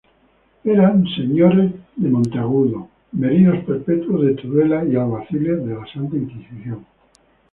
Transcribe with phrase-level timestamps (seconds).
[0.63, 6.83] Eran señores de Monteagudo, merinos perpetuos de Tudela y alguaciles de la Santa Inquisición.